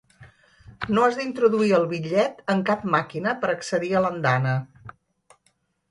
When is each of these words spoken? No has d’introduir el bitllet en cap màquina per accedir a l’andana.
No 0.97 1.03
has 1.07 1.19
d’introduir 1.19 1.75
el 1.81 1.85
bitllet 1.93 2.41
en 2.55 2.65
cap 2.73 2.89
màquina 2.99 3.37
per 3.45 3.53
accedir 3.55 3.95
a 4.01 4.05
l’andana. 4.07 4.59